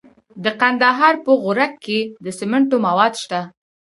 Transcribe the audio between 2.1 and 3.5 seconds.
د سمنټو مواد شته.